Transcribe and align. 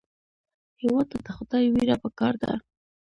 هېواد 0.81 1.07
ته 1.11 1.17
د 1.25 1.27
خدای 1.37 1.65
وېره 1.73 1.95
پکار 2.03 2.33
ده 2.41 2.51